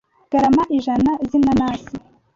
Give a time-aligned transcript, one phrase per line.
[0.31, 1.93] Garama ijana z’inanasi